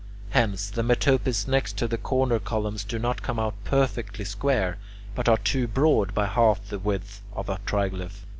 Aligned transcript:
Hence 0.31 0.71
the 0.71 0.81
metopes 0.81 1.47
next 1.47 1.77
to 1.77 1.87
the 1.87 1.99
corner 1.99 2.39
columns 2.39 2.83
do 2.83 2.97
not 2.97 3.21
come 3.21 3.37
out 3.37 3.53
perfectly 3.63 4.25
square, 4.25 4.79
but 5.13 5.29
are 5.29 5.37
too 5.37 5.67
broad 5.67 6.15
by 6.15 6.25
half 6.25 6.69
the 6.69 6.79
width 6.79 7.21
of 7.33 7.49
a 7.49 7.59
triglyph. 7.67 8.25